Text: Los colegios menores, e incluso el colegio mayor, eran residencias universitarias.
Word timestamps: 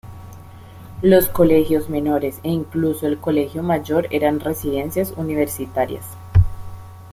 Los 1.03 1.29
colegios 1.29 1.87
menores, 1.87 2.39
e 2.41 2.49
incluso 2.49 3.05
el 3.05 3.19
colegio 3.19 3.61
mayor, 3.61 4.07
eran 4.09 4.39
residencias 4.39 5.13
universitarias. 5.15 6.05